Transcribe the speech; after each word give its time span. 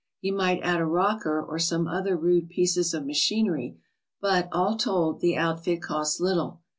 He 0.19 0.31
might 0.31 0.61
add 0.63 0.79
a 0.81 0.85
rocker 0.85 1.39
or 1.43 1.59
some 1.59 1.87
other 1.87 2.17
rude 2.17 2.49
pieces 2.49 2.91
of 2.95 3.05
machinery, 3.05 3.77
but, 4.19 4.49
all 4.51 4.75
told, 4.75 5.19
the 5.19 5.37
outfit 5.37 5.83
cost 5.83 6.19
little. 6.19 6.61